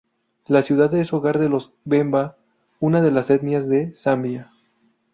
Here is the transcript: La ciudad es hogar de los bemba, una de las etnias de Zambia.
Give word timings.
La 0.47 0.63
ciudad 0.63 0.91
es 0.95 1.13
hogar 1.13 1.37
de 1.37 1.47
los 1.47 1.75
bemba, 1.85 2.35
una 2.79 3.03
de 3.03 3.11
las 3.11 3.29
etnias 3.29 3.69
de 3.69 3.93
Zambia. 3.93 4.51